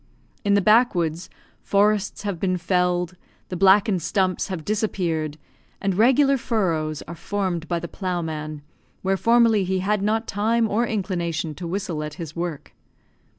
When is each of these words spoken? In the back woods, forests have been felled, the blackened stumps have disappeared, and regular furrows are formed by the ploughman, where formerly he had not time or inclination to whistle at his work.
In 0.43 0.55
the 0.55 0.61
back 0.61 0.95
woods, 0.95 1.29
forests 1.61 2.23
have 2.23 2.39
been 2.39 2.57
felled, 2.57 3.13
the 3.49 3.55
blackened 3.55 4.01
stumps 4.01 4.47
have 4.47 4.65
disappeared, 4.65 5.37
and 5.79 5.93
regular 5.93 6.37
furrows 6.39 7.03
are 7.03 7.13
formed 7.13 7.67
by 7.67 7.77
the 7.77 7.87
ploughman, 7.87 8.63
where 9.03 9.15
formerly 9.15 9.63
he 9.63 9.77
had 9.77 10.01
not 10.01 10.25
time 10.25 10.67
or 10.67 10.87
inclination 10.87 11.53
to 11.53 11.67
whistle 11.67 12.01
at 12.03 12.15
his 12.15 12.35
work. 12.35 12.73